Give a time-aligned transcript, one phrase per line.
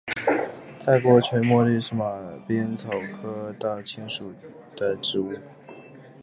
[0.79, 2.17] 泰国垂茉莉是马
[2.47, 2.89] 鞭草
[3.21, 4.33] 科大青属
[4.75, 5.31] 的植物。